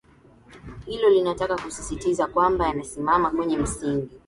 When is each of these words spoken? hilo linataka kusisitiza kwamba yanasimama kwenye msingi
hilo 0.85 1.09
linataka 1.09 1.57
kusisitiza 1.57 2.27
kwamba 2.27 2.67
yanasimama 2.67 3.31
kwenye 3.31 3.57
msingi 3.57 4.09